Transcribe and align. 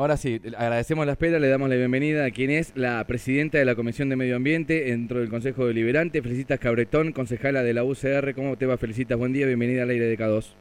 Ahora 0.00 0.16
sí, 0.16 0.40
agradecemos 0.56 1.04
la 1.04 1.12
espera, 1.12 1.38
le 1.38 1.48
damos 1.48 1.68
la 1.68 1.76
bienvenida 1.76 2.24
a 2.24 2.30
quien 2.30 2.48
es 2.48 2.72
la 2.74 3.06
presidenta 3.06 3.58
de 3.58 3.66
la 3.66 3.74
Comisión 3.74 4.08
de 4.08 4.16
Medio 4.16 4.34
Ambiente 4.34 4.84
dentro 4.84 5.20
del 5.20 5.28
Consejo 5.28 5.66
Deliberante, 5.66 6.22
Felicitas 6.22 6.58
Cabretón, 6.58 7.12
concejala 7.12 7.62
de 7.62 7.74
la 7.74 7.84
UCR. 7.84 8.34
¿Cómo 8.34 8.56
te 8.56 8.64
va, 8.64 8.78
Felicitas? 8.78 9.18
Buen 9.18 9.34
día, 9.34 9.44
bienvenida 9.44 9.82
al 9.82 9.90
aire 9.90 10.06
de 10.06 10.16
K2. 10.16 10.54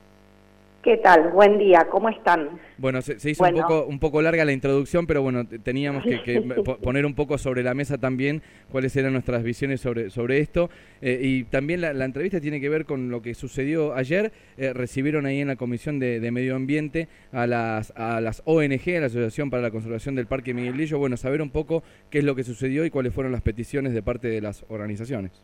¿Qué 0.81 0.95
tal? 0.95 1.31
Buen 1.31 1.57
día, 1.57 1.87
¿cómo 1.91 2.07
están? 2.07 2.57
Bueno, 2.77 3.01
se, 3.01 3.17
hizo 3.29 3.43
Un, 3.43 3.53
poco, 3.53 3.85
un 3.85 3.99
poco 3.99 4.21
larga 4.21 4.45
la 4.45 4.53
introducción, 4.53 5.07
pero 5.07 5.21
bueno, 5.21 5.45
teníamos 5.45 6.05
que, 6.05 6.41
poner 6.81 7.05
un 7.05 7.15
poco 7.15 7.37
sobre 7.37 7.63
la 7.63 7.73
mesa 7.73 7.97
también 7.97 8.41
cuáles 8.71 8.95
eran 8.95 9.11
nuestras 9.11 9.43
visiones 9.43 9.81
sobre, 9.81 10.09
sobre 10.09 10.39
esto. 10.39 10.69
Eh, 11.01 11.19
y 11.21 11.43
también 11.43 11.81
la, 11.81 12.05
entrevista 12.05 12.39
tiene 12.39 12.61
que 12.61 12.69
ver 12.69 12.85
con 12.85 13.09
lo 13.09 13.21
que 13.21 13.33
sucedió 13.33 13.93
ayer. 13.93 14.31
Eh, 14.57 14.71
recibieron 14.71 15.25
ahí 15.25 15.41
en 15.41 15.49
la 15.49 15.57
Comisión 15.57 15.99
de, 15.99 16.31
Medio 16.31 16.55
Ambiente 16.55 17.09
a 17.33 17.45
las, 17.45 17.91
a 17.97 18.21
las 18.21 18.41
ONG, 18.45 18.95
a 18.95 18.99
la 19.01 19.07
Asociación 19.07 19.49
para 19.49 19.61
la 19.61 19.71
Conservación 19.71 20.15
del 20.15 20.27
Parque 20.27 20.53
Miguel 20.53 20.77
Lillo. 20.77 20.97
Bueno, 20.97 21.17
saber 21.17 21.41
un 21.41 21.49
poco 21.49 21.83
qué 22.09 22.19
es 22.19 22.23
lo 22.23 22.35
que 22.35 22.45
sucedió 22.45 22.85
y 22.85 22.89
cuáles 22.89 23.13
fueron 23.13 23.33
las 23.33 23.41
peticiones 23.41 23.93
de 23.93 24.01
parte 24.01 24.29
de 24.29 24.39
las 24.39 24.63
organizaciones. 24.69 25.43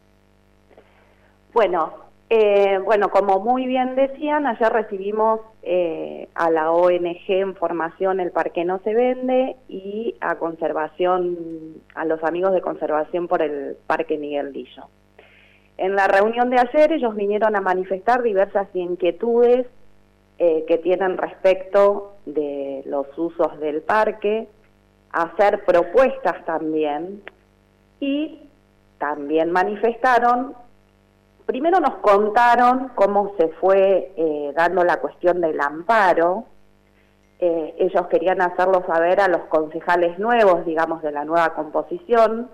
Bueno, 1.53 2.05
eh, 2.29 2.79
bueno, 2.83 3.09
como 3.09 3.39
muy 3.39 3.67
bien 3.67 3.95
decían, 3.95 4.47
ayer 4.47 4.71
recibimos 4.71 5.41
eh, 5.61 6.27
a 6.33 6.49
la 6.49 6.71
ONG 6.71 7.23
en 7.27 7.55
formación 7.55 8.19
El 8.19 8.31
Parque 8.31 8.65
No 8.65 8.79
Se 8.79 8.95
Vende 8.95 9.57
y 9.69 10.15
a 10.21 10.35
conservación, 10.35 11.37
a 11.93 12.03
los 12.05 12.23
amigos 12.23 12.53
de 12.53 12.61
conservación 12.61 13.27
por 13.27 13.43
el 13.43 13.77
Parque 13.85 14.17
Miguel 14.17 14.53
Lillo. 14.53 14.85
En 15.77 15.95
la 15.95 16.07
reunión 16.07 16.49
de 16.49 16.57
ayer 16.57 16.93
ellos 16.93 17.15
vinieron 17.15 17.55
a 17.55 17.61
manifestar 17.61 18.23
diversas 18.23 18.67
inquietudes 18.73 19.67
eh, 20.39 20.65
que 20.67 20.79
tienen 20.79 21.17
respecto 21.17 22.15
de 22.25 22.81
los 22.85 23.05
usos 23.17 23.59
del 23.59 23.81
parque, 23.81 24.47
hacer 25.11 25.63
propuestas 25.63 26.43
también 26.45 27.21
y 27.99 28.39
también 28.97 29.51
manifestaron 29.51 30.55
primero 31.45 31.79
nos 31.79 31.95
contaron 31.97 32.91
cómo 32.95 33.33
se 33.37 33.49
fue 33.49 34.13
eh, 34.17 34.51
dando 34.55 34.83
la 34.83 34.99
cuestión 34.99 35.41
del 35.41 35.59
amparo. 35.61 36.45
Eh, 37.39 37.75
ellos 37.79 38.07
querían 38.07 38.41
hacerlo 38.41 38.83
saber 38.87 39.19
a 39.19 39.27
los 39.27 39.41
concejales 39.43 40.17
nuevos, 40.19 40.65
digamos, 40.65 41.01
de 41.01 41.11
la 41.11 41.25
nueva 41.25 41.53
composición, 41.53 42.49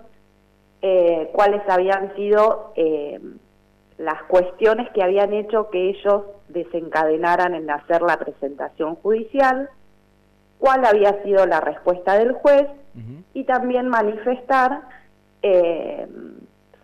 eh, 0.82 1.30
cuáles 1.32 1.62
habían 1.68 2.14
sido 2.16 2.72
las 3.98 4.22
cuestiones 4.24 4.90
que 4.90 5.02
habían 5.02 5.32
hecho 5.32 5.70
que 5.70 5.90
ellos 5.90 6.24
desencadenaran 6.48 7.54
en 7.54 7.70
hacer 7.70 8.02
la 8.02 8.18
presentación 8.18 8.96
judicial, 8.96 9.70
cuál 10.58 10.84
había 10.84 11.22
sido 11.22 11.46
la 11.46 11.60
respuesta 11.60 12.18
del 12.18 12.32
juez 12.32 12.66
y 13.32 13.44
también 13.44 13.88
manifestar 13.88 14.82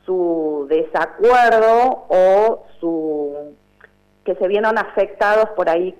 su 0.09 0.67
desacuerdo 0.71 2.07
o 2.09 2.65
su 2.81 3.55
que 4.25 4.35
se 4.37 4.49
vieron 4.49 4.79
afectados 4.79 5.51
por 5.51 5.69
ahí 5.69 5.95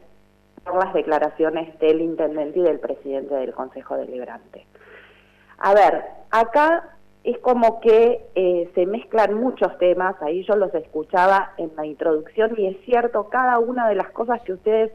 por 0.65 0.83
las 0.83 0.95
declaraciones 0.95 1.79
del 1.79 2.01
intendente 2.01 2.59
y 2.59 2.63
del 2.63 2.81
presidente 2.81 3.35
del 3.35 3.53
Consejo 3.53 3.99
Deliberante. 3.99 4.67
A 5.59 5.75
ver, 5.75 6.05
acá 6.31 6.97
es 7.23 7.39
como 7.41 7.81
que 7.81 8.25
eh, 8.35 8.71
se 8.75 8.87
mezclan 8.87 9.35
muchos 9.35 9.77
temas, 9.77 10.17
ahí 10.23 10.43
yo 10.45 10.57
los 10.57 10.75
escuchaba 10.75 11.53
en 11.59 11.71
la 11.77 11.85
introducción 11.85 12.55
y 12.57 12.67
es 12.67 12.81
cierto, 12.87 13.29
cada 13.29 13.59
una 13.59 13.91
de 13.91 13.95
las 13.95 14.09
cosas 14.11 14.41
que 14.41 14.55
ustedes 14.55 14.91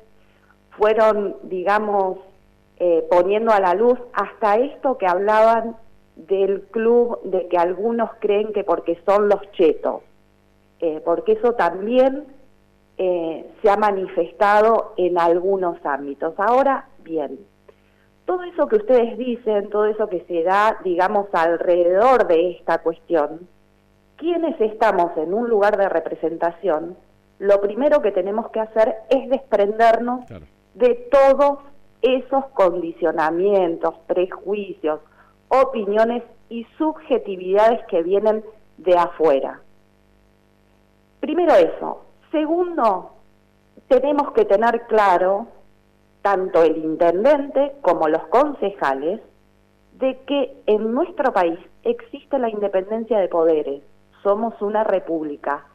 fueron, 0.72 1.36
digamos, 1.44 2.17
eh, 2.78 3.06
poniendo 3.11 3.52
a 3.52 3.59
la 3.59 3.75
luz, 3.75 4.00
hasta 4.14 4.56
esto 4.56 4.97
que 4.97 5.06
hablaban 5.06 5.75
del 6.16 6.64
club 6.64 7.19
de 7.23 7.47
que 7.47 7.58
algunos 7.58 8.09
creen 8.19 8.53
que 8.53 8.64
porque 8.64 9.00
son 9.06 9.30
los 9.30 9.42
chetos, 9.52 10.02
eh, 10.80 11.02
porque 11.03 11.33
eso 11.33 11.53
también 11.53 12.25
eh, 12.97 13.50
se 13.62 13.69
ha 13.69 13.78
manifestado 13.78 14.94
en 14.97 15.18
algunos 15.18 15.84
ámbitos. 15.85 16.34
Ahora, 16.38 16.88
bien, 17.03 17.40
todo 18.25 18.44
eso 18.44 18.68
que 18.68 18.78
ustedes 18.78 19.18
dicen, 19.18 19.69
todo 19.69 19.85
eso 19.85 20.07
que 20.07 20.22
se 20.28 20.44
da, 20.44 20.78
digamos, 20.84 21.28
alrededor 21.34 22.28
de 22.28 22.52
esta 22.52 22.79
cuestión, 22.79 23.47
quienes 24.18 24.59
estamos 24.62 25.18
en 25.18 25.34
un 25.34 25.50
lugar 25.50 25.78
de 25.78 25.90
representación, 25.90 26.96
lo 27.40 27.59
primero 27.59 28.02
que 28.02 28.12
tenemos 28.12 28.50
que 28.52 28.62
hacer 28.62 28.96
es 29.09 29.29
desprendernos 29.29 30.22
de 30.75 30.96
todos 31.12 31.59
esos 32.02 32.46
condicionamientos, 32.53 33.96
prejuicios, 34.07 35.00
opiniones 35.62 36.24
y 36.50 36.66
subjetividades 36.78 37.86
que 37.88 38.02
vienen 38.02 38.44
de 38.78 38.97
afuera. 38.97 39.62
Primero 41.19 41.53
eso. 41.56 42.02
Segundo, 42.31 43.12
tenemos 43.88 44.31
que 44.31 44.46
tener 44.46 44.88
claro, 44.88 45.47
tanto 46.22 46.64
el 46.64 46.78
intendente 46.78 47.74
como 47.81 48.08
los 48.08 48.24
concejales, 48.28 49.22
de 50.00 50.19
que 50.25 50.62
en 50.66 50.94
nuestro 50.94 51.31
país 51.31 51.59
existe 51.84 52.40
la 52.40 52.50
independencia 52.50 53.20
de 53.20 53.28
poderes. 53.28 53.84
Somos 54.24 54.59
una 54.62 54.84
república. 54.84 55.66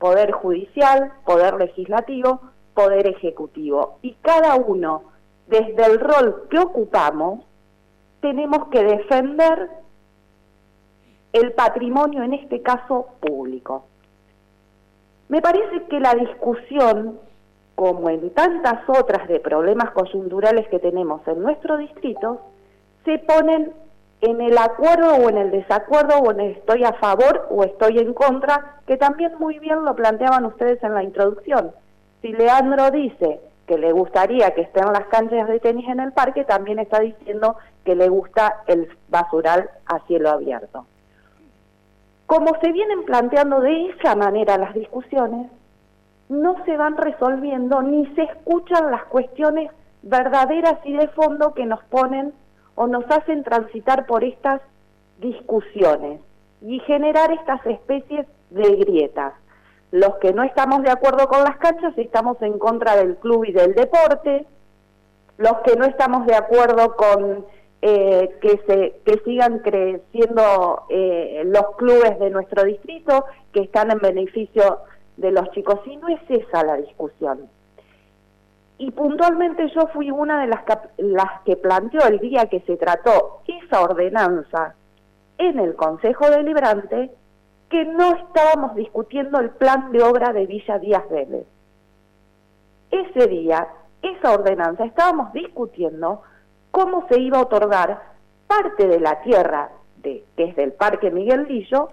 Poder 0.00 0.32
judicial, 0.32 1.12
poder 1.24 1.54
legislativo, 1.54 2.40
poder 2.74 3.06
ejecutivo. 3.06 3.98
Y 4.02 4.14
cada 4.14 4.56
uno, 4.56 5.04
desde 5.46 5.84
el 5.86 6.00
rol 6.00 6.48
que 6.50 6.58
ocupamos, 6.58 7.44
tenemos 8.20 8.68
que 8.68 8.82
defender 8.82 9.70
el 11.32 11.52
patrimonio, 11.52 12.22
en 12.22 12.34
este 12.34 12.62
caso 12.62 13.08
público. 13.20 13.84
Me 15.28 15.40
parece 15.40 15.84
que 15.84 16.00
la 16.00 16.14
discusión, 16.14 17.18
como 17.76 18.10
en 18.10 18.30
tantas 18.30 18.88
otras 18.88 19.28
de 19.28 19.38
problemas 19.40 19.90
coyunturales 19.92 20.68
que 20.68 20.80
tenemos 20.80 21.26
en 21.28 21.40
nuestro 21.40 21.76
distrito, 21.76 22.40
se 23.04 23.18
ponen 23.20 23.72
en 24.20 24.40
el 24.40 24.58
acuerdo 24.58 25.14
o 25.14 25.30
en 25.30 25.38
el 25.38 25.50
desacuerdo 25.50 26.18
o 26.18 26.32
en 26.32 26.40
el 26.40 26.50
estoy 26.52 26.84
a 26.84 26.92
favor 26.94 27.46
o 27.50 27.64
estoy 27.64 27.98
en 27.98 28.12
contra, 28.12 28.80
que 28.86 28.96
también 28.96 29.32
muy 29.38 29.58
bien 29.58 29.84
lo 29.84 29.94
planteaban 29.94 30.44
ustedes 30.44 30.82
en 30.82 30.94
la 30.94 31.02
introducción. 31.02 31.72
Si 32.20 32.32
Leandro 32.32 32.90
dice 32.90 33.40
que 33.66 33.78
le 33.78 33.92
gustaría 33.92 34.50
que 34.50 34.62
estén 34.62 34.86
las 34.86 35.06
canchas 35.06 35.48
de 35.48 35.60
tenis 35.60 35.88
en 35.88 36.00
el 36.00 36.12
parque, 36.12 36.44
también 36.44 36.80
está 36.80 37.00
diciendo 37.00 37.56
que 37.84 37.94
le 37.94 38.08
gusta 38.08 38.62
el 38.66 38.88
basural 39.08 39.70
a 39.86 40.00
cielo 40.06 40.30
abierto. 40.30 40.86
Como 42.26 42.58
se 42.60 42.72
vienen 42.72 43.04
planteando 43.04 43.60
de 43.60 43.90
esa 43.90 44.14
manera 44.14 44.58
las 44.58 44.74
discusiones, 44.74 45.50
no 46.28 46.64
se 46.64 46.76
van 46.76 46.96
resolviendo 46.96 47.82
ni 47.82 48.06
se 48.14 48.22
escuchan 48.22 48.90
las 48.90 49.04
cuestiones 49.04 49.70
verdaderas 50.02 50.78
y 50.84 50.92
de 50.92 51.08
fondo 51.08 51.54
que 51.54 51.66
nos 51.66 51.82
ponen 51.84 52.32
o 52.76 52.86
nos 52.86 53.04
hacen 53.10 53.42
transitar 53.42 54.06
por 54.06 54.22
estas 54.22 54.60
discusiones 55.18 56.20
y 56.62 56.78
generar 56.80 57.32
estas 57.32 57.66
especies 57.66 58.26
de 58.50 58.76
grietas 58.76 59.34
los 59.90 60.16
que 60.16 60.32
no 60.32 60.42
estamos 60.44 60.82
de 60.82 60.90
acuerdo 60.90 61.26
con 61.28 61.42
las 61.42 61.56
canchas 61.56 61.92
estamos 61.96 62.40
en 62.42 62.58
contra 62.58 62.96
del 62.96 63.16
club 63.16 63.44
y 63.44 63.52
del 63.52 63.74
deporte, 63.74 64.46
los 65.36 65.58
que 65.64 65.74
no 65.76 65.84
estamos 65.84 66.26
de 66.26 66.34
acuerdo 66.34 66.96
con 66.96 67.46
eh, 67.82 68.36
que 68.40 68.60
se 68.66 69.00
que 69.04 69.22
sigan 69.24 69.60
creciendo 69.60 70.84
eh, 70.90 71.42
los 71.46 71.76
clubes 71.76 72.18
de 72.18 72.30
nuestro 72.30 72.64
distrito 72.64 73.24
que 73.52 73.62
están 73.62 73.90
en 73.90 73.98
beneficio 73.98 74.80
de 75.16 75.32
los 75.32 75.50
chicos 75.52 75.80
y 75.86 75.96
no 75.96 76.08
es 76.08 76.20
esa 76.28 76.62
la 76.64 76.76
discusión 76.76 77.48
y 78.80 78.90
puntualmente 78.92 79.68
yo 79.74 79.88
fui 79.92 80.10
una 80.10 80.40
de 80.40 80.46
las 80.46 80.62
las 80.96 81.42
que 81.44 81.56
planteó 81.56 82.00
el 82.06 82.18
día 82.18 82.46
que 82.46 82.60
se 82.60 82.78
trató 82.78 83.42
esa 83.46 83.82
ordenanza 83.82 84.74
en 85.36 85.58
el 85.58 85.74
Consejo 85.74 86.30
Deliberante 86.30 87.10
que 87.68 87.84
no 87.84 88.14
estábamos 88.14 88.74
discutiendo 88.74 89.38
el 89.38 89.50
plan 89.50 89.92
de 89.92 90.02
obra 90.02 90.32
de 90.32 90.46
Villa 90.46 90.78
Díaz 90.78 91.08
Vélez. 91.10 91.46
Ese 92.90 93.28
día, 93.28 93.68
esa 94.02 94.32
ordenanza, 94.32 94.84
estábamos 94.84 95.32
discutiendo 95.32 96.22
cómo 96.70 97.06
se 97.08 97.20
iba 97.20 97.38
a 97.38 97.42
otorgar 97.42 98.02
parte 98.46 98.86
de 98.86 99.00
la 99.00 99.20
tierra 99.22 99.70
de, 99.96 100.24
que 100.36 100.44
es 100.44 100.56
del 100.56 100.72
Parque 100.72 101.10
Miguel 101.10 101.46
Lillo 101.48 101.90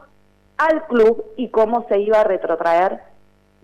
al 0.57 0.85
club 0.87 1.23
y 1.35 1.49
cómo 1.49 1.85
se 1.87 1.99
iba 1.99 2.21
a 2.21 2.23
retrotraer, 2.23 3.01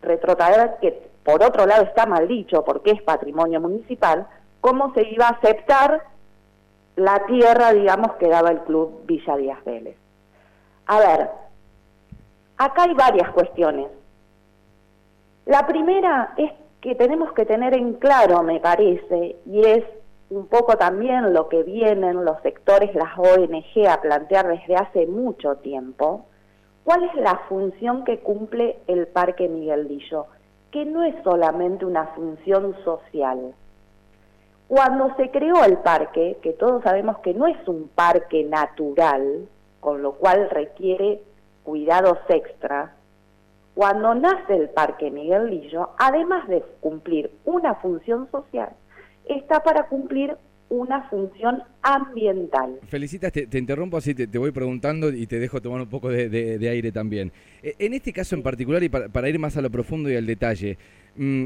retrotraer 0.01 0.75
que 0.81 1.09
por 1.23 1.43
otro 1.43 1.65
lado 1.65 1.83
está 1.83 2.05
mal 2.05 2.27
dicho 2.27 2.63
porque 2.63 2.91
es 2.91 3.01
patrimonio 3.01 3.59
municipal, 3.61 4.27
cómo 4.61 4.93
se 4.93 5.07
iba 5.09 5.27
a 5.27 5.31
aceptar 5.31 6.03
la 6.95 7.25
tierra, 7.25 7.73
digamos, 7.73 8.13
que 8.13 8.27
daba 8.27 8.51
el 8.51 8.59
club 8.59 9.01
Villa 9.05 9.35
Díaz 9.35 9.63
Vélez. 9.65 9.97
A 10.85 10.99
ver, 10.99 11.29
Acá 12.57 12.83
hay 12.83 12.93
varias 12.93 13.29
cuestiones. 13.31 13.87
La 15.45 15.65
primera 15.67 16.33
es 16.37 16.51
que 16.81 16.95
tenemos 16.95 17.33
que 17.33 17.45
tener 17.45 17.73
en 17.73 17.93
claro, 17.93 18.43
me 18.43 18.59
parece, 18.59 19.35
y 19.45 19.65
es 19.65 19.83
un 20.33 20.47
poco 20.47 20.77
también 20.77 21.31
lo 21.31 21.47
que 21.47 21.61
vienen 21.61 22.25
los 22.25 22.41
sectores, 22.41 22.95
las 22.95 23.17
ONG, 23.19 23.87
a 23.87 24.01
plantear 24.01 24.47
desde 24.47 24.75
hace 24.75 25.05
mucho 25.05 25.57
tiempo, 25.57 26.25
¿cuál 26.83 27.03
es 27.03 27.13
la 27.15 27.41
función 27.47 28.03
que 28.03 28.19
cumple 28.19 28.79
el 28.87 29.05
Parque 29.05 29.47
Miguel 29.47 29.87
Dillo? 29.87 30.25
Que 30.71 30.85
no 30.85 31.03
es 31.03 31.13
solamente 31.23 31.85
una 31.85 32.07
función 32.07 32.75
social. 32.83 33.53
Cuando 34.67 35.15
se 35.17 35.29
creó 35.29 35.63
el 35.65 35.77
parque, 35.77 36.39
que 36.41 36.53
todos 36.53 36.81
sabemos 36.81 37.19
que 37.19 37.35
no 37.35 37.45
es 37.45 37.67
un 37.67 37.89
parque 37.93 38.43
natural, 38.43 39.47
con 39.81 40.01
lo 40.01 40.13
cual 40.13 40.49
requiere 40.49 41.21
cuidados 41.63 42.17
extra, 42.27 42.95
cuando 43.75 44.15
nace 44.15 44.55
el 44.55 44.69
Parque 44.69 45.11
Miguel 45.11 45.51
Lillo, 45.51 45.89
además 45.97 46.47
de 46.47 46.61
cumplir 46.79 47.31
una 47.45 47.75
función 47.75 48.29
social, 48.31 48.69
está 49.27 49.61
para 49.63 49.87
cumplir 49.87 50.35
una 50.73 51.07
función 51.09 51.61
ambiental. 51.83 52.79
Felicitas, 52.87 53.31
te, 53.31 53.57
interrumpo 53.57 53.97
así, 53.97 54.15
te, 54.15 54.37
voy 54.37 54.51
preguntando 54.51 55.09
y 55.13 55.27
te 55.27 55.37
dejo 55.37 55.61
tomar 55.61 55.81
un 55.81 55.89
poco 55.89 56.09
de, 56.09 56.69
aire 56.69 56.91
también. 56.91 57.31
E, 57.61 57.75
en 57.77 57.93
este 57.93 58.11
caso 58.11 58.35
en 58.35 58.41
particular, 58.41 58.81
y 58.83 58.89
para, 58.89 59.29
ir 59.29 59.37
más 59.37 59.55
a 59.55 59.61
lo 59.61 59.69
profundo 59.69 60.09
y 60.09 60.15
al 60.15 60.25
detalle, 60.25 60.79
mm, 61.15 61.45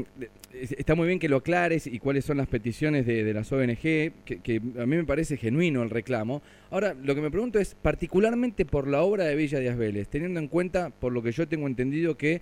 está 0.52 0.94
muy 0.94 1.06
bien 1.06 1.18
que 1.18 1.28
lo 1.28 1.36
aclares 1.36 1.86
y 1.86 1.98
cuáles 1.98 2.24
son 2.24 2.38
las 2.38 2.46
peticiones 2.46 3.04
de, 3.04 3.34
las 3.34 3.52
ONG, 3.52 3.78
que, 3.78 4.62
a 4.78 4.86
mí 4.86 4.96
me 4.96 5.04
parece 5.04 5.36
genuino 5.36 5.82
el 5.82 5.90
reclamo. 5.90 6.40
Ahora, 6.70 6.94
lo 6.94 7.14
que 7.14 7.20
me 7.20 7.30
pregunto 7.30 7.58
es, 7.58 7.74
particularmente 7.74 8.64
por 8.64 8.88
la 8.88 9.02
obra 9.02 9.24
de 9.24 9.34
Villa 9.34 9.58
Díaz 9.58 9.76
Vélez, 9.76 10.08
teniendo 10.08 10.40
en 10.40 10.48
cuenta, 10.48 10.88
por 10.88 11.12
lo 11.12 11.22
que 11.22 11.32
yo 11.32 11.46
tengo 11.46 11.66
entendido, 11.66 12.16
que 12.16 12.40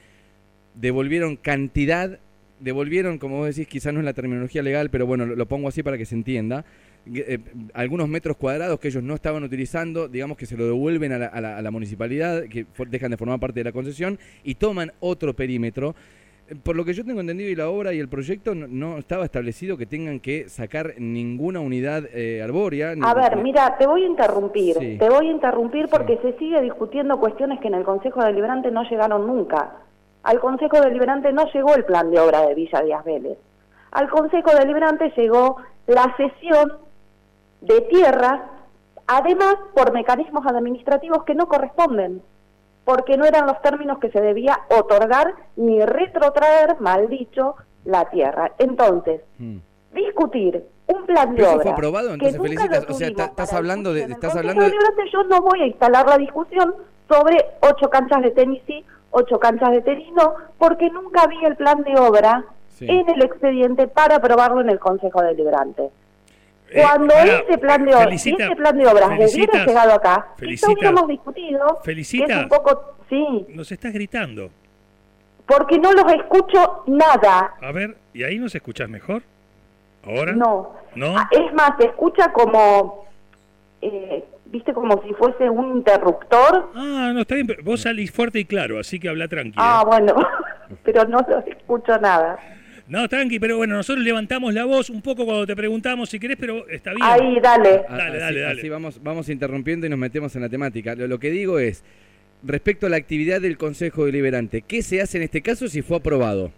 devolvieron 0.77 1.37
cantidad 1.37 2.21
devolvieron, 2.61 3.19
como 3.19 3.39
vos 3.39 3.47
decís, 3.47 3.69
quizás 3.69 3.93
no 3.93 4.01
es 4.01 4.05
la 4.05 4.13
terminología 4.13 4.63
legal, 4.63 4.91
pero 4.91 5.07
bueno, 5.07 5.27
lo, 5.27 5.47
pongo 5.47 5.69
así 5.69 5.83
para 5.83 5.99
que 5.99 6.07
se 6.07 6.15
entienda, 6.15 6.65
eh, 7.15 7.39
algunos 7.75 8.09
metros 8.09 8.37
cuadrados 8.37 8.81
que 8.81 8.89
ellos 8.89 9.03
no 9.03 9.15
estaban 9.15 9.45
utilizando, 9.45 10.09
digamos 10.09 10.37
que 10.37 10.47
se 10.47 10.57
lo 10.57 10.67
devuelven 10.67 11.13
a 11.13 11.63
la, 11.63 11.71
municipalidad, 11.71 12.45
que 12.45 12.67
dejan 12.89 13.11
de 13.11 13.17
formar 13.17 13.39
parte 13.39 13.61
de 13.61 13.65
la 13.65 13.73
concesión 13.73 14.19
y 14.43 14.57
toman 14.57 14.93
otro 15.01 15.35
perímetro. 15.35 15.95
Por 16.63 16.77
lo 16.77 16.85
que 16.85 16.95
yo 16.95 17.05
tengo 17.05 17.21
entendido 17.21 17.51
y 17.51 17.57
la 17.57 17.69
obra 17.69 17.93
y 17.93 17.99
el 17.99 18.09
proyecto 18.09 18.55
no, 18.55 18.99
estaba 18.99 19.25
establecido 19.25 19.77
que 19.77 19.85
tengan 19.85 20.21
que 20.21 20.49
sacar 20.49 20.95
ninguna 20.97 21.59
unidad 21.59 22.05
eh, 22.15 22.41
arbórea. 22.41 22.95
A 23.03 23.15
ver, 23.15 23.37
mira, 23.39 23.77
te 23.77 23.87
voy 23.87 24.05
a 24.05 24.07
interrumpir, 24.07 24.77
te 24.77 25.09
voy 25.09 25.27
a 25.27 25.31
interrumpir 25.33 25.89
porque 25.89 26.19
se 26.23 26.39
sigue 26.39 26.63
discutiendo 26.63 27.19
cuestiones 27.19 27.59
que 27.59 27.67
en 27.67 27.75
el 27.75 27.85
Consejo 27.85 28.23
Deliberante 28.23 28.71
no 28.71 28.89
llegaron 28.89 29.27
nunca. 29.27 29.86
Al 30.27 30.41
Consejo 30.41 30.81
Deliberante 30.81 31.33
no 31.33 31.45
llegó 31.53 31.77
el 31.77 31.85
plan 31.85 32.11
de 32.11 32.19
obra 32.19 32.45
de 32.45 32.55
Villa 32.57 32.83
Díaz 32.83 33.05
Vélez. 33.05 33.39
Al 33.93 34.11
Consejo 34.11 34.51
Deliberante 34.59 35.13
llegó 35.17 35.59
la 35.87 36.13
cesión 36.17 36.79
de 37.61 37.81
tierras, 37.83 38.41
además 39.07 39.55
por 39.73 39.93
mecanismos 39.93 40.45
administrativos 40.45 41.23
que 41.23 41.37
no 41.37 41.47
corresponden, 41.47 42.23
porque 42.85 43.17
no 43.17 43.25
eran 43.25 43.47
los 43.47 43.63
términos 43.63 44.01
que 44.01 44.11
se 44.11 44.21
debía 44.21 44.59
otorgar 44.69 45.33
ni 45.55 45.81
retrotraer, 45.85 46.81
mal 46.81 47.09
dicho, 47.09 47.55
la 47.85 48.11
tierra. 48.11 48.51
Entonces, 48.59 49.21
hmm. 49.39 49.59
discutir 49.95 50.67
un 50.89 51.07
plan 51.07 51.37
de 51.37 51.47
obra. 51.47 51.63
fue 51.63 51.71
aprobado, 51.71 52.15
entonces 52.15 52.43
felicitas. 52.43 52.85
O 52.89 52.95
sea, 52.95 53.07
estás 53.11 53.53
hablando 53.53 53.93
de. 53.93 54.03
Estás 54.03 54.35
hablando 54.35 54.65
de... 54.65 54.73
Yo 55.13 55.23
no 55.23 55.41
voy 55.41 55.63
a 55.63 55.67
instalar 55.67 56.05
la 56.05 56.19
discusión 56.19 56.75
sobre 57.09 57.37
ocho 57.61 57.89
canchas 57.89 58.23
de 58.23 58.33
tenis 58.33 58.61
sí 58.67 58.85
ocho 59.17 59.41
canchas 59.41 59.71
de 59.73 59.81
tenis 59.81 60.13
no, 60.13 60.35
porque 60.59 60.91
nunca 60.91 61.23
había 61.23 61.49
el 61.49 61.57
plan 61.57 61.83
de 61.83 61.99
obra 61.99 62.45
en 62.81 63.09
el 63.09 63.23
expediente 63.25 63.89
para 63.89 64.17
aprobarlo 64.17 64.61
en 64.61 64.69
el 64.69 64.79
Consejo 64.79 65.23
Deliberante. 65.23 65.89
Eh, 66.69 66.83
Cuando 66.83 67.15
ese 67.15 67.57
plan 67.59 67.85
de 67.85 67.95
obra, 67.95 68.13
ese 68.13 68.35
plan 68.57 68.77
de 68.77 68.87
obras 68.87 69.09
hubiera 69.09 69.65
llegado 69.65 69.93
acá, 69.95 70.29
felicita, 70.37 70.73
hubiéramos 70.73 71.09
discutido, 71.09 71.81
felicita, 71.83 72.41
un 72.41 72.49
poco, 72.49 72.97
sí. 73.09 73.47
Nos 73.49 73.73
estás 73.73 73.93
gritando. 73.93 74.51
Porque 75.47 75.79
no 75.79 75.93
los 75.93 76.13
escucho 76.13 76.83
nada. 76.87 77.55
A 77.63 77.73
ver, 77.73 77.97
¿y 78.13 78.25
ahí 78.25 78.39
nos 78.39 78.55
escuchas 78.55 78.89
mejor? 78.89 79.23
¿Ahora? 80.05 80.33
No. 80.33 80.73
¿No? 80.95 81.17
Ah, 81.17 81.29
es 81.31 81.53
más, 81.55 81.71
se 81.79 81.87
escucha 81.87 82.33
como 82.33 83.07
eh, 83.81 84.25
viste 84.51 84.73
como 84.73 85.03
si 85.03 85.13
fuese 85.15 85.49
un 85.51 85.77
interruptor. 85.79 86.71
Ah, 86.75 87.13
no, 87.15 87.21
está 87.21 87.35
bien, 87.35 87.49
vos 87.63 87.83
salís 87.83 88.11
fuerte 88.11 88.41
y 88.41 88.45
claro, 88.45 88.79
así 88.79 88.99
que 88.99 89.09
habla 89.09 89.29
tranquilo. 89.29 89.57
Ah, 89.59 89.85
bueno, 89.87 90.15
pero 90.85 91.05
no 91.05 91.19
lo 91.29 91.39
escucho 91.41 91.99
nada. 91.99 92.39
No, 92.89 93.09
tranqui, 93.09 93.41
pero 93.41 93.57
bueno, 93.57 93.75
nosotros 93.75 94.05
levantamos 94.05 94.55
la 94.55 94.65
voz 94.65 94.91
un 94.91 95.03
poco 95.03 95.25
cuando 95.25 95.45
te 95.45 95.57
preguntamos 95.57 96.09
si 96.09 96.21
querés, 96.21 96.37
pero 96.39 96.69
está 96.69 96.91
bien. 96.91 97.03
Ahí, 97.03 97.41
dale. 97.41 97.85
Dale, 97.89 98.19
dale, 98.19 98.41
dale. 98.41 98.59
Así 98.61 98.69
vamos, 98.69 99.03
vamos 99.03 99.29
interrumpiendo 99.29 99.87
y 99.87 99.91
nos 99.91 99.99
metemos 99.99 100.37
en 100.37 100.43
la 100.43 100.49
temática. 100.49 100.95
Lo, 100.95 101.19
que 101.19 101.31
digo 101.31 101.59
es, 101.59 101.83
respecto 102.45 102.87
a 102.87 102.91
la 102.91 102.97
actividad 102.97 103.41
del 103.41 103.59
Consejo 103.59 104.07
Deliberante, 104.07 104.63
¿qué 104.63 104.83
se 104.83 105.01
hace 105.01 105.17
en 105.17 105.25
este 105.25 105.43
caso 105.43 105.67
si 105.67 105.83
fue 105.83 105.97
aprobado? 105.97 106.53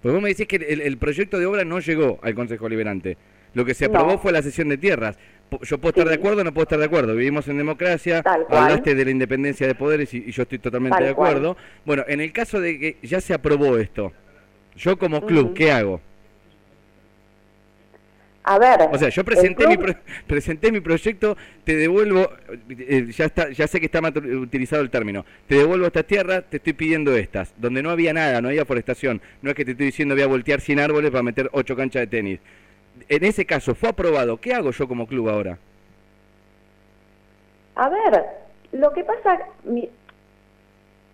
Pues 0.00 0.14
vos 0.14 0.22
me 0.22 0.28
decís 0.28 0.46
que 0.46 0.56
el, 0.56 0.96
proyecto 0.98 1.40
de 1.40 1.46
obra 1.46 1.64
no 1.64 1.80
llegó 1.80 2.20
al 2.22 2.34
Consejo 2.34 2.66
Deliberante. 2.66 3.16
Lo 3.54 3.64
que 3.64 3.74
se 3.74 3.86
aprobó 3.86 4.18
fue 4.18 4.32
la 4.32 4.42
sesión 4.42 4.68
de 4.68 4.78
tierras 4.78 5.18
yo 5.62 5.78
puedo 5.78 5.90
estar 5.90 6.08
de 6.08 6.14
acuerdo 6.14 6.40
o 6.40 6.44
no 6.44 6.52
puedo 6.52 6.64
estar 6.64 6.78
de 6.78 6.84
acuerdo. 6.84 7.14
Vivimos 7.14 7.46
en 7.48 7.58
democracia, 7.58 8.22
hablaste 8.48 8.94
de 8.94 9.04
la 9.04 9.10
independencia 9.10 9.66
de 9.66 9.74
poderes 9.74 10.12
y, 10.14 10.30
yo 10.30 10.42
estoy 10.42 10.58
totalmente 10.58 11.02
de 11.02 11.10
acuerdo. 11.10 11.56
Bueno, 11.84 12.04
en 12.08 12.20
el 12.20 12.32
caso 12.32 12.60
de 12.60 12.78
que 12.78 12.96
ya 13.02 13.20
se 13.20 13.34
aprobó 13.34 13.78
esto, 13.78 14.12
yo 14.76 14.98
como 14.98 15.24
club, 15.24 15.54
¿qué 15.54 15.70
hago? 15.70 16.00
A 18.46 18.58
ver. 18.58 18.78
O 18.92 18.98
sea, 18.98 19.08
yo 19.08 19.24
presenté, 19.24 19.66
mi, 19.66 19.76
presenté 20.26 20.70
mi 20.70 20.80
proyecto, 20.80 21.34
te 21.64 21.76
devuelvo, 21.76 22.30
eh, 22.68 23.06
ya 23.10 23.24
está 23.24 23.50
ya 23.50 23.66
sé 23.66 23.80
que 23.80 23.86
está 23.86 24.02
mal 24.02 24.14
utilizado 24.36 24.82
el 24.82 24.90
término, 24.90 25.24
te 25.46 25.54
devuelvo 25.54 25.86
estas 25.86 26.06
tierras, 26.06 26.44
te 26.50 26.58
estoy 26.58 26.74
pidiendo 26.74 27.16
estas, 27.16 27.54
donde 27.56 27.82
no 27.82 27.88
había 27.88 28.12
nada, 28.12 28.42
no 28.42 28.48
había 28.48 28.66
forestación, 28.66 29.22
no 29.40 29.48
es 29.48 29.56
que 29.56 29.64
te 29.64 29.70
estoy 29.70 29.86
diciendo 29.86 30.14
voy 30.14 30.24
a 30.24 30.26
voltear 30.26 30.60
100 30.60 30.78
árboles 30.78 31.10
para 31.10 31.22
meter 31.22 31.48
8 31.52 31.74
canchas 31.74 32.00
de 32.00 32.06
tenis 32.06 32.40
en 33.08 33.24
ese 33.24 33.44
caso 33.44 33.74
fue 33.74 33.90
aprobado, 33.90 34.38
¿qué 34.38 34.54
hago 34.54 34.70
yo 34.70 34.88
como 34.88 35.06
club 35.06 35.28
ahora? 35.28 35.58
A 37.76 37.88
ver, 37.88 38.24
lo 38.72 38.92
que 38.92 39.04
pasa 39.04 39.40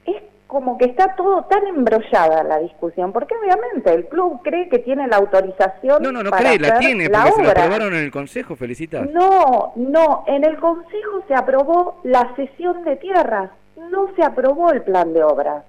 es 0.05 0.23
como 0.47 0.77
que 0.77 0.87
está 0.87 1.15
todo 1.15 1.45
tan 1.45 1.67
embrollada 1.67 2.43
la 2.43 2.59
discusión, 2.59 3.13
porque 3.13 3.35
obviamente 3.37 3.93
el 3.95 4.07
club 4.09 4.41
cree 4.43 4.69
que 4.69 4.81
tiene 4.81 5.07
la 5.07 5.17
autorización. 5.17 6.03
No, 6.03 6.11
no, 6.11 6.23
no 6.23 6.31
cree, 6.33 6.59
la 6.59 6.79
tiene, 6.79 7.09
porque 7.09 7.33
se 7.33 7.43
la 7.45 7.51
aprobaron 7.53 7.95
en 7.95 8.05
el 8.05 8.11
Consejo, 8.11 8.57
felicita. 8.57 9.03
No, 9.03 9.73
no, 9.77 10.25
en 10.27 10.45
el 10.45 10.59
Consejo 10.59 11.23
se 11.29 11.35
aprobó 11.35 12.01
la 12.03 12.35
cesión 12.35 12.83
de 12.85 12.97
tierras, 12.97 13.51
no 13.77 14.09
se 14.17 14.25
aprobó 14.25 14.73
el 14.73 14.83
plan 14.83 15.13
de 15.13 15.23
obras. 15.23 15.65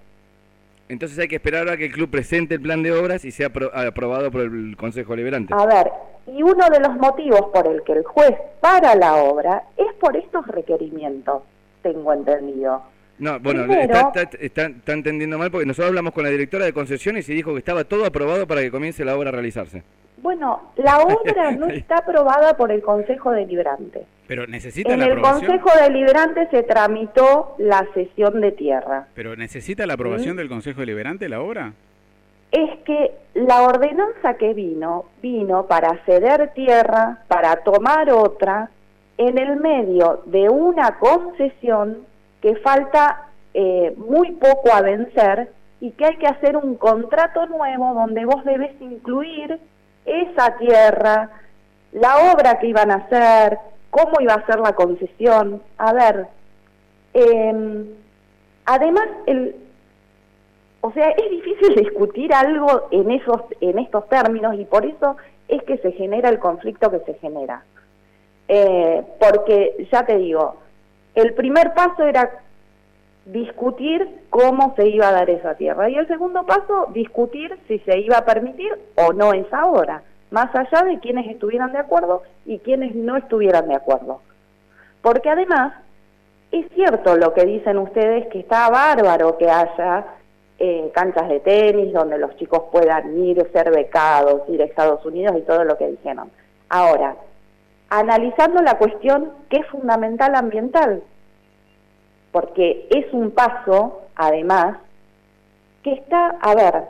Entonces 0.91 1.17
hay 1.19 1.29
que 1.29 1.37
esperar 1.37 1.69
a 1.69 1.77
que 1.77 1.85
el 1.85 1.93
club 1.93 2.09
presente 2.09 2.55
el 2.55 2.61
plan 2.61 2.83
de 2.83 2.91
obras 2.91 3.23
y 3.23 3.31
sea 3.31 3.47
aprobado 3.47 4.29
por 4.29 4.41
el 4.41 4.75
Consejo 4.75 5.15
Liberante. 5.15 5.53
A 5.57 5.65
ver, 5.65 5.89
y 6.27 6.43
uno 6.43 6.69
de 6.69 6.81
los 6.81 6.97
motivos 6.97 7.43
por 7.53 7.65
el 7.65 7.81
que 7.83 7.93
el 7.93 8.03
juez 8.03 8.35
para 8.59 8.93
la 8.95 9.15
obra 9.15 9.63
es 9.77 9.93
por 10.01 10.17
estos 10.17 10.45
requerimientos, 10.47 11.43
tengo 11.81 12.11
entendido. 12.11 12.83
No, 13.21 13.39
bueno, 13.39 13.71
está, 13.71 14.11
está, 14.39 14.93
entendiendo 14.93 15.37
mal 15.37 15.51
porque 15.51 15.67
nosotros 15.67 15.89
hablamos 15.89 16.11
con 16.11 16.23
la 16.23 16.31
directora 16.31 16.65
de 16.65 16.73
concesiones 16.73 17.29
y 17.29 17.35
dijo 17.35 17.53
que 17.53 17.59
estaba 17.59 17.83
todo 17.83 18.03
aprobado 18.03 18.47
para 18.47 18.61
que 18.61 18.71
comience 18.71 19.05
la 19.05 19.15
obra 19.15 19.29
a 19.29 19.31
realizarse. 19.31 19.83
Bueno, 20.17 20.71
la 20.75 20.97
obra 21.01 21.51
no 21.51 21.67
está 21.67 21.99
aprobada 21.99 22.57
por 22.57 22.71
el 22.71 22.81
Consejo 22.81 23.29
Deliberante. 23.29 24.07
Pero 24.25 24.47
necesita 24.47 24.93
en 24.93 25.01
la 25.01 25.05
aprobación. 25.05 25.45
En 25.45 25.51
el 25.51 25.61
Consejo 25.61 25.83
Deliberante 25.83 26.47
se 26.49 26.63
tramitó 26.63 27.53
la 27.59 27.85
cesión 27.93 28.41
de 28.41 28.53
tierra. 28.53 29.05
Pero 29.13 29.35
necesita 29.35 29.85
la 29.85 29.93
aprobación 29.93 30.35
del 30.35 30.49
Consejo 30.49 30.79
Deliberante 30.79 31.29
la 31.29 31.41
obra. 31.41 31.73
Es 32.51 32.79
que 32.85 33.11
la 33.35 33.61
ordenanza 33.61 34.33
que 34.39 34.55
vino 34.55 35.05
vino 35.21 35.67
para 35.67 36.03
ceder 36.05 36.53
tierra, 36.55 37.19
para 37.27 37.57
tomar 37.57 38.09
otra 38.09 38.71
en 39.19 39.37
el 39.37 39.57
medio 39.57 40.23
de 40.25 40.49
una 40.49 40.97
concesión 40.97 42.09
que 42.41 42.55
falta 42.57 43.27
eh, 43.53 43.93
muy 43.97 44.31
poco 44.33 44.73
a 44.73 44.81
vencer 44.81 45.51
y 45.79 45.91
que 45.91 46.05
hay 46.05 46.17
que 46.17 46.27
hacer 46.27 46.57
un 46.57 46.75
contrato 46.75 47.45
nuevo 47.47 47.93
donde 47.93 48.25
vos 48.25 48.43
debes 48.45 48.79
incluir 48.81 49.59
esa 50.05 50.57
tierra, 50.57 51.29
la 51.91 52.33
obra 52.33 52.59
que 52.59 52.67
iban 52.67 52.91
a 52.91 52.95
hacer, 52.95 53.57
cómo 53.89 54.19
iba 54.19 54.33
a 54.33 54.45
ser 54.45 54.59
la 54.59 54.73
concesión. 54.73 55.61
A 55.77 55.93
ver, 55.93 56.27
em, 57.13 57.87
además, 58.65 59.07
el, 59.25 59.55
o 60.81 60.91
sea, 60.91 61.09
es 61.09 61.29
difícil 61.29 61.75
discutir 61.83 62.33
algo 62.33 62.87
en, 62.91 63.11
esos, 63.11 63.41
en 63.59 63.79
estos 63.79 64.07
términos 64.09 64.55
y 64.55 64.65
por 64.65 64.85
eso 64.85 65.17
es 65.47 65.61
que 65.63 65.77
se 65.77 65.91
genera 65.91 66.29
el 66.29 66.39
conflicto 66.39 66.89
que 66.89 66.99
se 66.99 67.13
genera. 67.15 67.63
Eh, 68.47 69.03
porque, 69.19 69.87
ya 69.91 70.05
te 70.05 70.17
digo, 70.17 70.60
el 71.15 71.33
primer 71.33 71.73
paso 71.73 72.03
era 72.03 72.29
discutir 73.25 74.07
cómo 74.29 74.73
se 74.75 74.87
iba 74.87 75.09
a 75.09 75.11
dar 75.11 75.29
esa 75.29 75.55
tierra 75.55 75.89
y 75.89 75.95
el 75.95 76.07
segundo 76.07 76.45
paso, 76.45 76.87
discutir 76.93 77.57
si 77.67 77.79
se 77.79 77.99
iba 77.99 78.17
a 78.17 78.25
permitir 78.25 78.71
o 78.95 79.13
no 79.13 79.33
esa 79.33 79.65
obra. 79.65 80.03
más 80.31 80.55
allá 80.55 80.85
de 80.85 80.99
quienes 80.99 81.27
estuvieran 81.27 81.73
de 81.73 81.79
acuerdo 81.79 82.23
y 82.45 82.59
quienes 82.59 82.95
no 82.95 83.17
estuvieran 83.17 83.67
de 83.67 83.75
acuerdo. 83.75 84.21
Porque 85.01 85.29
además, 85.29 85.73
es 86.53 86.65
cierto 86.73 87.17
lo 87.17 87.33
que 87.33 87.45
dicen 87.45 87.77
ustedes, 87.77 88.27
que 88.27 88.39
está 88.39 88.69
bárbaro 88.69 89.37
que 89.37 89.49
haya 89.49 90.05
eh, 90.57 90.89
canchas 90.93 91.27
de 91.27 91.41
tenis 91.41 91.91
donde 91.91 92.17
los 92.17 92.35
chicos 92.37 92.63
puedan 92.71 93.17
ir, 93.17 93.45
ser 93.51 93.71
becados, 93.71 94.43
ir 94.47 94.61
a 94.61 94.65
Estados 94.65 95.05
Unidos 95.05 95.35
y 95.37 95.41
todo 95.41 95.65
lo 95.65 95.77
que 95.77 95.87
dijeron. 95.87 96.31
Ahora, 96.69 97.17
analizando 97.91 98.61
la 98.61 98.77
cuestión 98.77 99.33
que 99.49 99.57
es 99.57 99.67
fundamental 99.67 100.33
ambiental, 100.35 101.03
porque 102.31 102.87
es 102.89 103.11
un 103.13 103.31
paso, 103.31 104.03
además, 104.15 104.77
que 105.83 105.91
está, 105.91 106.37
a 106.41 106.55
ver, 106.55 106.85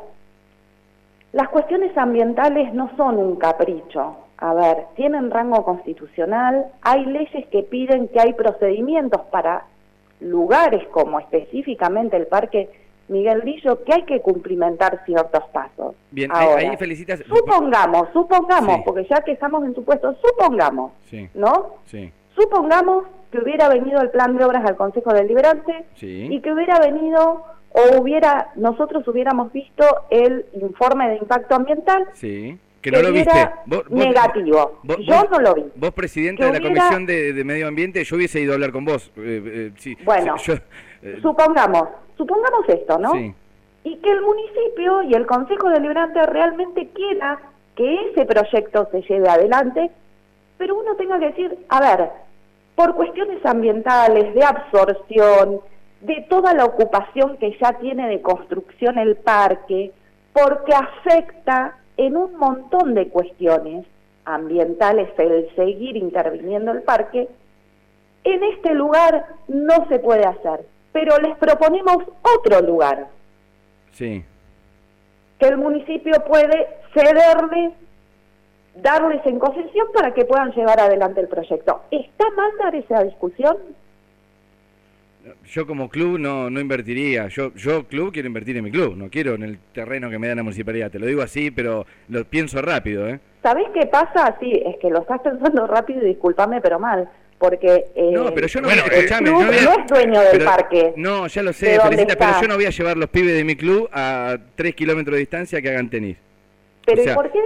las 1.33 1.49
cuestiones 1.49 1.97
ambientales 1.97 2.71
no 2.75 2.95
son 2.97 3.17
un 3.17 3.37
capricho, 3.37 4.15
a 4.37 4.53
ver, 4.53 4.85
tienen 4.95 5.31
rango 5.31 5.63
constitucional, 5.63 6.67
hay 6.83 7.03
leyes 7.05 7.47
que 7.47 7.63
piden 7.63 8.07
que 8.09 8.21
hay 8.21 8.33
procedimientos 8.33 9.21
para 9.31 9.63
lugares 10.19 10.87
como 10.89 11.19
específicamente 11.19 12.15
el 12.15 12.27
Parque 12.27 12.69
Miguel 13.11 13.41
Lillo, 13.43 13.83
que 13.83 13.93
hay 13.93 14.03
que 14.03 14.21
cumplimentar 14.21 15.03
ciertos 15.05 15.43
pasos. 15.51 15.95
Bien, 16.11 16.31
ahí 16.33 16.75
felicitas. 16.77 17.21
Supongamos, 17.27 18.07
supongamos, 18.13 18.81
porque 18.85 19.05
ya 19.09 19.21
que 19.21 19.33
estamos 19.33 19.63
en 19.65 19.75
supuesto, 19.75 20.15
supongamos, 20.21 20.93
¿no? 21.33 21.75
Sí. 21.85 22.11
Supongamos 22.35 23.05
que 23.31 23.39
hubiera 23.39 23.69
venido 23.69 24.01
el 24.01 24.09
plan 24.09 24.35
de 24.35 24.43
obras 24.43 24.65
al 24.65 24.77
Consejo 24.77 25.13
Deliberante 25.13 25.85
y 26.01 26.39
que 26.39 26.53
hubiera 26.53 26.79
venido 26.79 27.43
o 27.73 28.01
hubiera 28.01 28.51
nosotros 28.55 29.07
hubiéramos 29.07 29.51
visto 29.53 29.85
el 30.09 30.45
informe 30.53 31.09
de 31.09 31.17
impacto 31.17 31.55
ambiental. 31.55 32.07
Sí. 32.13 32.57
Que 32.81 32.91
no 32.91 33.01
lo 33.01 33.11
viste. 33.11 33.49
negativo. 33.89 34.79
yo 34.83 35.23
no 35.31 35.39
lo 35.39 35.53
vi. 35.53 35.65
Vos, 35.75 35.91
presidenta 35.91 36.45
de 36.47 36.53
la 36.53 36.61
Comisión 36.61 37.05
de, 37.05 37.43
Medio 37.45 37.67
Ambiente, 37.67 38.03
yo 38.03 38.15
hubiese 38.15 38.41
ido 38.41 38.53
a 38.53 38.55
hablar 38.55 38.71
con 38.71 38.85
vos. 38.85 39.11
Eh, 39.17 39.71
eh, 39.85 39.97
bueno, 40.03 40.35
eh, 41.03 41.19
supongamos, 41.21 41.89
supongamos 42.17 42.67
esto, 42.67 42.97
¿no? 42.97 43.11
Sí. 43.13 43.33
Y 43.83 43.97
que 43.97 44.11
el 44.11 44.21
municipio 44.21 45.03
y 45.03 45.13
el 45.13 45.25
Consejo 45.25 45.69
Deliberante 45.69 46.25
realmente 46.25 46.89
quiera 46.93 47.39
que 47.75 48.09
ese 48.09 48.25
proyecto 48.25 48.87
se 48.91 49.01
lleve 49.01 49.29
adelante, 49.29 49.91
pero 50.57 50.75
uno 50.75 50.95
tenga 50.95 51.19
que 51.19 51.27
decir, 51.27 51.57
a 51.69 51.79
ver, 51.79 52.09
por 52.75 52.95
cuestiones 52.95 53.43
ambientales, 53.45 54.33
de 54.33 54.43
absorción, 54.43 55.61
de 56.01 56.25
toda 56.29 56.53
la 56.53 56.65
ocupación 56.65 57.37
que 57.37 57.57
ya 57.59 57.73
tiene 57.73 58.07
de 58.07 58.21
construcción 58.21 58.97
el 58.97 59.17
parque, 59.17 59.91
porque 60.33 60.73
afecta 60.73 61.75
en 62.01 62.17
un 62.17 62.35
montón 62.35 62.95
de 62.95 63.09
cuestiones 63.09 63.85
ambientales 64.25 65.09
el 65.19 65.53
seguir 65.55 65.95
interviniendo 65.95 66.71
el 66.71 66.81
parque, 66.81 67.29
en 68.23 68.43
este 68.43 68.73
lugar 68.73 69.27
no 69.47 69.87
se 69.87 69.99
puede 69.99 70.25
hacer, 70.25 70.65
pero 70.91 71.19
les 71.19 71.37
proponemos 71.37 71.97
otro 72.23 72.61
lugar. 72.61 73.07
Sí. 73.91 74.25
Que 75.37 75.47
el 75.47 75.57
municipio 75.57 76.13
puede 76.27 76.69
cederles, 76.91 77.73
darles 78.75 79.23
en 79.27 79.37
concesión 79.37 79.87
para 79.93 80.11
que 80.15 80.25
puedan 80.25 80.51
llevar 80.53 80.79
adelante 80.79 81.21
el 81.21 81.27
proyecto. 81.27 81.83
¿Está 81.91 82.29
mal 82.31 82.51
dar 82.57 82.73
esa 82.73 83.03
discusión? 83.03 83.57
Yo 85.45 85.67
como 85.67 85.89
club 85.89 86.17
no, 86.19 86.49
no 86.49 86.59
invertiría. 86.59 87.27
Yo, 87.27 87.53
yo 87.55 87.85
club 87.85 88.11
quiero 88.11 88.27
invertir 88.27 88.57
en 88.57 88.63
mi 88.63 88.71
club, 88.71 88.95
no 88.95 89.09
quiero 89.09 89.35
en 89.35 89.43
el 89.43 89.59
terreno 89.73 90.09
que 90.09 90.17
me 90.17 90.27
da 90.27 90.35
la 90.35 90.43
municipalidad. 90.43 90.89
Te 90.89 90.99
lo 90.99 91.05
digo 91.05 91.21
así, 91.21 91.51
pero 91.51 91.85
lo 92.09 92.25
pienso 92.25 92.61
rápido, 92.61 93.07
¿eh? 93.07 93.19
¿Sabés 93.43 93.67
qué 93.73 93.87
pasa? 93.87 94.35
Sí, 94.39 94.61
es 94.65 94.77
que 94.77 94.89
lo 94.89 95.01
estás 95.01 95.19
pensando 95.23 95.67
rápido 95.67 96.01
y 96.03 96.09
discúlpame, 96.09 96.61
pero 96.61 96.79
mal. 96.79 97.09
Porque 97.37 97.85
eh, 97.95 98.11
no, 98.11 98.31
pero 98.35 98.45
yo 98.45 98.61
no, 98.61 98.67
bueno, 98.67 98.83
no, 98.85 98.91
es 98.91 99.87
dueño 99.87 100.21
del 100.21 100.43
parque. 100.43 100.93
No, 100.95 101.25
ya 101.25 101.41
lo 101.41 101.51
sé, 101.53 101.79
Felicita, 101.79 102.15
pero 102.15 102.39
yo 102.39 102.47
no 102.47 102.55
voy 102.55 102.65
a 102.65 102.69
llevar 102.69 102.97
los 102.97 103.09
pibes 103.09 103.33
de 103.33 103.43
mi 103.43 103.55
club 103.55 103.89
a 103.91 104.37
tres 104.53 104.75
kilómetros 104.75 105.15
de 105.15 105.21
distancia 105.21 105.59
que 105.59 105.69
hagan 105.69 105.89
tenis. 105.89 106.17
Pero 106.85 107.03
¿y 107.03 107.07
por 107.15 107.31
qué 107.31 107.39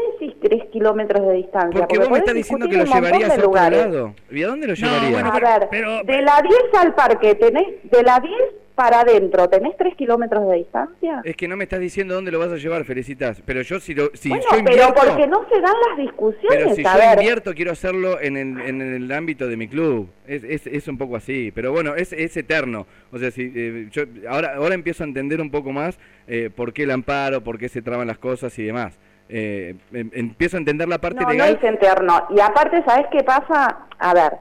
decís 0.55 0.69
tres 0.69 0.71
kilómetros 0.71 1.27
de 1.27 1.33
distancia? 1.33 1.79
Porque, 1.81 1.99
vos 1.99 2.09
me 2.09 2.17
estás 2.19 2.35
diciendo 2.35 2.67
que 2.67 2.77
lo 2.77 2.85
llevarías 2.85 3.29
a 3.29 3.35
otro 3.35 3.53
lado. 3.53 4.15
¿Y 4.31 4.43
a 4.43 4.47
dónde 4.47 4.67
lo 4.67 4.73
llevarías? 4.73 5.23
a 5.23 5.39
ver, 5.39 6.05
de 6.05 6.21
la 6.21 6.41
10 6.41 6.55
al 6.79 6.95
parque, 6.95 7.35
tenés, 7.35 7.67
de 7.83 8.03
la 8.03 8.19
10 8.19 8.33
para 8.75 9.01
adentro, 9.01 9.47
¿tenés 9.47 9.75
tres 9.77 9.95
kilómetros 9.95 10.47
de 10.49 10.57
distancia? 10.57 11.21
Es 11.23 11.37
que 11.37 11.47
no 11.47 11.55
me 11.55 11.63
estás 11.63 11.79
diciendo 11.79 12.13
dónde 12.13 12.29
lo 12.29 12.39
vas 12.39 12.51
a 12.51 12.57
llevar, 12.57 12.83
Felicitas. 12.83 13.41
Pero 13.45 13.61
yo 13.61 13.79
si, 13.79 13.95
lo, 13.95 14.11
si 14.13 14.29
bueno, 14.29 14.43
yo 14.51 14.57
invierto... 14.57 14.93
pero 14.99 15.07
porque 15.07 15.27
no 15.27 15.45
se 15.49 15.61
dan 15.61 15.73
las 15.89 15.97
discusiones, 15.97 16.49
Pero 16.49 16.75
si 16.75 16.83
yo 16.83 17.13
invierto, 17.13 17.53
quiero 17.53 17.71
hacerlo 17.71 18.19
en 18.19 18.35
el, 18.35 18.59
en 18.59 18.81
el 18.81 19.11
ámbito 19.11 19.47
de 19.47 19.55
mi 19.55 19.69
club. 19.69 20.09
Es, 20.27 20.43
es, 20.43 20.67
es 20.67 20.87
un 20.89 20.97
poco 20.97 21.15
así. 21.15 21.51
Pero 21.55 21.71
bueno, 21.71 21.95
es, 21.95 22.11
es 22.11 22.35
eterno. 22.35 22.85
O 23.11 23.17
sea, 23.17 23.31
si 23.31 23.51
eh, 23.55 23.87
yo 23.91 24.03
ahora, 24.29 24.55
ahora 24.55 24.75
empiezo 24.75 25.03
a 25.03 25.07
entender 25.07 25.39
un 25.39 25.51
poco 25.51 25.71
más 25.71 25.97
eh, 26.27 26.49
por 26.53 26.73
qué 26.73 26.83
el 26.83 26.91
amparo, 26.91 27.41
por 27.41 27.57
qué 27.57 27.69
se 27.69 27.81
traban 27.81 28.07
las 28.07 28.17
cosas 28.17 28.57
y 28.59 28.63
demás 28.63 28.99
eh, 29.29 29.75
em, 29.93 30.09
empiezo 30.13 30.57
a 30.57 30.59
entender 30.59 30.87
la 30.87 30.99
parte 30.99 31.25
legal. 31.25 31.59
No 31.61 31.67
es 31.67 31.73
eterno. 31.73 32.27
Y 32.29 32.39
aparte, 32.39 32.83
¿sabes 32.85 33.07
qué 33.11 33.23
pasa? 33.23 33.79
A 33.97 34.13
ver, 34.13 34.33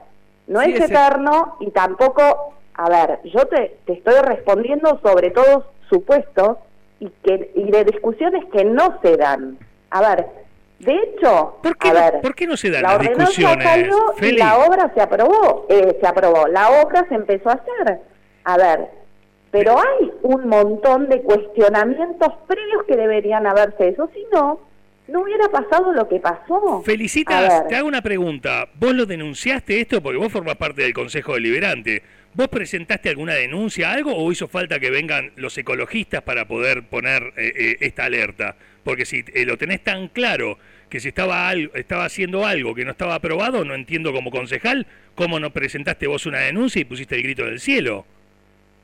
no 0.47 0.61
es 0.61 0.79
eterno 0.79 1.57
y 1.61 1.71
tampoco, 1.71 2.55
a 2.75 2.88
ver, 2.88 3.21
yo 3.25 3.47
te, 3.47 3.79
te 3.87 3.95
estoy 3.95 4.21
respondiendo 4.23 5.00
sobre 5.03 5.31
todos 5.31 5.64
supuestos 5.88 6.59
y, 7.00 7.09
que, 7.23 7.50
y 7.55 7.71
de 7.71 7.85
discusiones 7.85 8.45
que 8.53 8.64
no 8.64 8.99
se 9.03 9.17
dan. 9.17 9.59
A 9.91 10.00
ver, 10.00 10.26
de 10.81 10.93
hecho, 10.93 11.59
¿Por 11.62 11.76
qué, 11.79 11.88
a 11.88 11.93
ver, 11.93 12.21
¿por 12.21 12.35
qué 12.35 12.47
no 12.47 12.57
se 12.57 12.71
dan 12.71 12.83
la 12.83 12.99
las 12.99 13.00
discusiones? 13.00 13.64
Salió 13.64 13.97
y 14.21 14.33
la 14.33 14.59
obra 14.59 14.93
se 14.95 15.00
aprobó, 15.00 15.67
eh, 15.69 15.97
se 16.00 16.07
aprobó, 16.07 16.47
la 16.49 16.83
obra 16.83 17.07
se 17.09 17.14
empezó 17.14 17.49
a 17.50 17.55
hacer. 17.55 18.00
A 18.45 18.57
ver, 18.59 18.88
pero 19.50 19.76
hay 19.79 20.12
un 20.23 20.49
montón 20.49 21.09
de 21.09 21.23
cuestionamientos 21.23 22.33
previos 22.47 22.83
que 22.87 22.97
deberían 22.97 23.47
haberse 23.47 23.88
eso, 23.88 24.11
si 24.12 24.26
no, 24.33 24.61
no 25.08 25.20
hubiera 25.20 25.49
pasado 25.49 25.92
lo 25.92 26.08
que 26.08 26.18
pasó. 26.18 26.82
Felicitas, 26.82 27.68
te 27.68 27.76
hago 27.76 27.88
una 27.88 28.02
pregunta. 28.02 28.68
¿Vos 28.75 28.94
lo 28.94 29.06
denunciaste 29.06 29.80
esto 29.80 30.02
porque 30.02 30.18
vos 30.18 30.32
formás 30.32 30.56
parte 30.56 30.82
del 30.82 30.94
Consejo 30.94 31.34
Deliberante? 31.34 32.02
¿Vos 32.32 32.49
presentaste 32.49 33.11
alguna 33.11 33.34
denuncia, 33.34 33.92
algo, 33.92 34.16
o 34.16 34.32
hizo 34.32 34.49
falta 34.49 34.80
que 34.80 34.90
vengan 34.90 35.30
los 35.37 35.56
ecologistas 35.56 36.23
para 36.23 36.49
poder 36.49 36.82
poner 36.88 37.32
eh, 37.37 37.52
eh, 37.54 37.76
esta 37.80 38.06
alerta? 38.06 38.56
Porque 38.82 39.06
si 39.06 39.25
eh, 39.34 39.44
lo 39.44 39.56
tenés 39.56 39.84
tan 39.84 40.08
claro 40.08 40.58
que 40.88 41.00
si 41.00 41.08
estaba, 41.08 41.52
estaba 41.52 42.04
haciendo 42.04 42.44
algo 42.44 42.75
que 42.75 42.84
no 42.84 42.90
estaba 42.90 43.14
aprobado, 43.14 43.64
no 43.64 43.75
entiendo 43.75 44.12
como 44.12 44.30
concejal, 44.30 44.87
¿cómo 45.14 45.38
no 45.38 45.50
presentaste 45.50 46.06
vos 46.06 46.26
una 46.26 46.40
denuncia 46.40 46.80
y 46.80 46.84
pusiste 46.84 47.14
el 47.14 47.23
grito 47.23 47.44
del 47.44 47.61
cielo? 47.61 48.04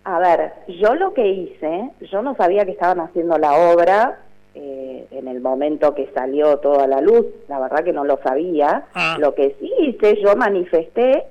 A 0.04 0.18
ver, 0.18 0.52
yo 0.68 0.94
lo 0.94 1.12
que 1.12 1.26
hice, 1.26 1.90
yo 2.10 2.22
no 2.22 2.34
sabía 2.36 2.64
que 2.64 2.72
estaban 2.72 3.00
haciendo 3.00 3.36
la 3.36 3.52
obra, 3.52 4.18
eh, 4.54 5.06
en 5.10 5.28
el 5.28 5.40
momento 5.40 5.94
que 5.94 6.10
salió 6.14 6.58
toda 6.58 6.86
la 6.86 7.00
luz, 7.00 7.26
la 7.48 7.60
verdad 7.60 7.84
que 7.84 7.92
no 7.92 8.04
lo 8.04 8.18
sabía. 8.22 8.86
Ah. 8.94 9.16
Lo 9.18 9.34
que 9.34 9.56
sí 9.60 9.72
hice, 9.78 10.20
yo 10.20 10.34
manifesté 10.36 11.24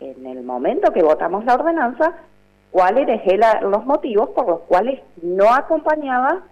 en 0.00 0.26
el 0.26 0.42
momento 0.42 0.92
que 0.92 1.02
votamos 1.02 1.44
la 1.44 1.54
ordenanza 1.54 2.14
cuáles 2.70 3.08
eran 3.26 3.70
los 3.70 3.84
motivos 3.84 4.30
por 4.30 4.48
los 4.48 4.60
cuales 4.60 5.00
no 5.22 5.52
acompañaba 5.52 6.42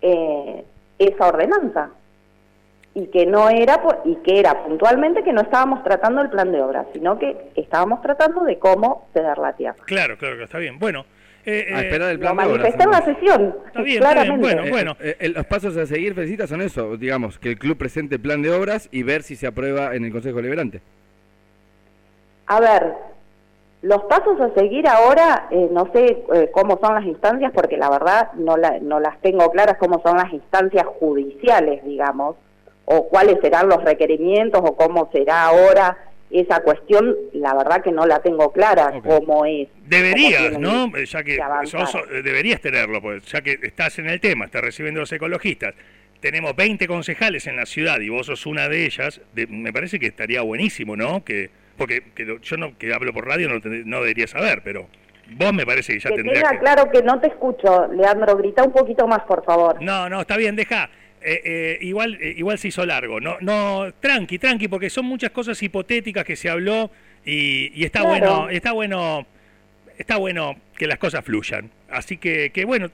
eh, 0.00 0.64
esa 0.98 1.26
ordenanza 1.26 1.90
y 2.94 3.06
que 3.06 3.24
no 3.24 3.48
era 3.48 3.82
y 4.04 4.16
que 4.16 4.38
era 4.38 4.64
puntualmente 4.64 5.24
que 5.24 5.32
no 5.32 5.40
estábamos 5.40 5.82
tratando 5.82 6.20
el 6.20 6.28
plan 6.28 6.52
de 6.52 6.62
obra, 6.62 6.84
sino 6.92 7.18
que 7.18 7.50
estábamos 7.54 8.02
tratando 8.02 8.44
de 8.44 8.58
cómo 8.58 9.08
ceder 9.14 9.38
la 9.38 9.54
tierra. 9.54 9.82
Claro, 9.86 10.18
claro 10.18 10.36
que 10.36 10.44
está 10.44 10.58
bien. 10.58 10.78
Bueno, 10.78 11.06
eh, 11.44 11.66
a 11.74 11.80
esperar 11.82 12.10
el 12.10 12.18
plan 12.18 12.36
lo 12.36 12.42
manifesté 12.42 12.84
en 12.84 12.90
la 12.90 13.04
sesión. 13.04 13.56
Está 13.66 13.82
bien, 13.82 13.98
claramente. 13.98 14.40
Bueno, 14.40 14.70
bueno. 14.70 14.96
Eh, 15.00 15.16
eh, 15.18 15.28
los 15.30 15.44
pasos 15.46 15.76
a 15.76 15.86
seguir, 15.86 16.14
Felicita, 16.14 16.46
son 16.46 16.62
eso, 16.62 16.96
digamos, 16.96 17.38
que 17.38 17.50
el 17.50 17.58
club 17.58 17.76
presente 17.76 18.16
el 18.16 18.20
plan 18.20 18.42
de 18.42 18.52
obras 18.52 18.88
y 18.92 19.02
ver 19.02 19.22
si 19.22 19.34
se 19.34 19.46
aprueba 19.46 19.94
en 19.94 20.04
el 20.04 20.12
Consejo 20.12 20.40
Liberante. 20.40 20.80
A 22.46 22.60
ver, 22.60 22.92
los 23.82 24.02
pasos 24.04 24.40
a 24.40 24.54
seguir 24.54 24.86
ahora, 24.86 25.48
no 25.70 25.90
sé 25.92 26.24
cómo 26.52 26.78
son 26.80 26.94
las 26.94 27.04
instancias, 27.04 27.50
porque 27.52 27.76
la 27.76 27.90
verdad 27.90 28.32
no, 28.34 28.56
la, 28.56 28.78
no 28.80 29.00
las 29.00 29.20
tengo 29.20 29.50
claras 29.50 29.78
cómo 29.78 30.00
son 30.02 30.18
las 30.18 30.32
instancias 30.32 30.86
judiciales, 31.00 31.84
digamos, 31.84 32.36
o 32.84 33.08
cuáles 33.08 33.40
serán 33.40 33.68
los 33.68 33.82
requerimientos, 33.82 34.60
o 34.62 34.76
cómo 34.76 35.08
será 35.12 35.46
ahora 35.46 35.96
esa 36.32 36.62
cuestión, 36.62 37.14
la 37.32 37.54
verdad 37.54 37.82
que 37.82 37.92
no 37.92 38.06
la 38.06 38.20
tengo 38.20 38.52
clara 38.52 38.92
cómo 39.04 39.44
es. 39.44 39.68
Deberías, 39.86 40.58
¿no? 40.58 40.90
Ya 40.96 41.22
que 41.22 41.34
eh, 41.36 42.22
deberías 42.22 42.60
tenerlo, 42.60 43.00
pues 43.02 43.24
ya 43.26 43.40
que 43.42 43.58
estás 43.62 43.98
en 43.98 44.08
el 44.08 44.20
tema, 44.20 44.46
estás 44.46 44.62
recibiendo 44.62 45.00
los 45.00 45.12
ecologistas. 45.12 45.74
Tenemos 46.20 46.54
20 46.56 46.86
concejales 46.86 47.46
en 47.46 47.56
la 47.56 47.66
ciudad 47.66 48.00
y 48.00 48.08
vos 48.08 48.26
sos 48.26 48.46
una 48.46 48.68
de 48.68 48.86
ellas. 48.86 49.20
me 49.48 49.72
parece 49.72 49.98
que 49.98 50.06
estaría 50.06 50.40
buenísimo, 50.42 50.96
¿no? 50.96 51.24
Que 51.24 51.50
porque 51.76 52.02
yo 52.42 52.56
no 52.56 52.78
que 52.78 52.92
hablo 52.94 53.12
por 53.12 53.26
radio 53.26 53.48
no, 53.48 53.60
no 53.64 54.00
debería 54.00 54.26
saber, 54.26 54.62
pero 54.62 54.86
vos 55.36 55.52
me 55.52 55.66
parece 55.66 55.94
que 55.94 56.00
ya 56.00 56.10
que 56.10 56.16
tendrías 56.16 56.52
que... 56.52 56.58
claro 56.58 56.90
que 56.90 57.02
no 57.02 57.20
te 57.20 57.28
escucho, 57.28 57.88
Leandro, 57.88 58.36
grita 58.36 58.62
un 58.62 58.72
poquito 58.72 59.06
más, 59.06 59.22
por 59.24 59.44
favor. 59.44 59.82
No, 59.82 60.08
no, 60.08 60.20
está 60.20 60.36
bien, 60.36 60.54
deja 60.54 60.90
igual, 61.80 62.18
igual 62.22 62.58
se 62.58 62.68
hizo 62.68 62.84
largo. 62.84 63.20
No, 63.20 63.36
no, 63.40 63.92
tranqui, 64.00 64.38
tranqui, 64.38 64.68
porque 64.68 64.90
son 64.90 65.06
muchas 65.06 65.30
cosas 65.30 65.62
hipotéticas 65.62 66.24
que 66.24 66.36
se 66.36 66.48
habló 66.48 66.90
y, 67.24 67.84
está 67.84 68.02
bueno, 68.02 68.48
está 68.48 68.72
bueno, 68.72 69.26
está 69.98 70.16
bueno 70.16 70.56
que 70.76 70.86
las 70.86 70.98
cosas 70.98 71.24
fluyan. 71.24 71.70
Así 71.88 72.16
que, 72.16 72.50
que 72.50 72.64
bueno, 72.64 72.90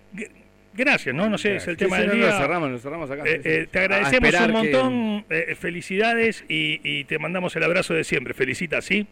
gracias, 0.74 1.14
¿no? 1.14 1.28
No 1.28 1.38
sé, 1.38 1.56
es 1.56 1.66
el 1.68 1.76
tema 1.76 1.98
del 1.98 2.12
día. 2.12 2.32
cerramos, 2.38 2.80
cerramos 2.82 3.10
acá. 3.10 3.22
Eh, 3.26 3.40
eh, 3.44 3.68
te 3.70 3.78
agradecemos 3.80 4.34
un 4.34 4.52
montón, 4.52 5.24
eh, 5.30 5.56
felicidades 5.58 6.44
y, 6.48 6.80
y, 6.82 7.04
te 7.04 7.18
mandamos 7.18 7.56
el 7.56 7.64
abrazo 7.64 7.94
de 7.94 8.04
siempre. 8.04 8.34
Felicita, 8.34 8.80
¿sí? 8.82 9.06